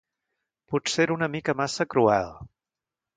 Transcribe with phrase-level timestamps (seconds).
[0.71, 2.33] Potser era una mica massa cruel.